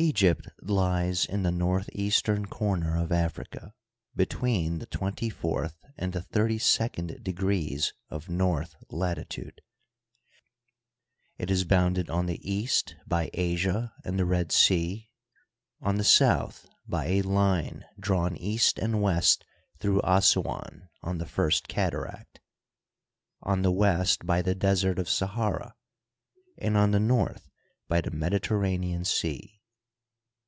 [0.00, 3.74] Egypt lies in the northeastern comer of Africa,
[4.14, 9.60] be tween the twenty fourth and the thirty second degrees of north latitude.
[11.36, 15.10] It is bounded on the east by Asia and the Red Sea,
[15.80, 19.44] on the south by a line drawn east and west
[19.80, 22.38] through Assuan, on the First Cataract,
[23.42, 25.74] on the west by the Desert of Sahara,
[26.56, 27.50] and on the north
[27.88, 29.56] by the Mediter ranean Sea.